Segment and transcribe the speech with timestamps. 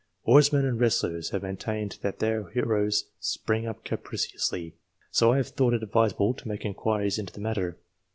[0.25, 4.73] Oarsmen and wrestlers have maintained that their heroes spring up capriciously,
[5.11, 7.77] so I have thought it advisable to make inquiries into the matter.